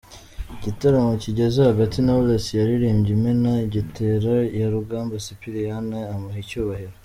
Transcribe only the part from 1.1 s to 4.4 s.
kigeze hagati Knowless yaririmbye Imena gitero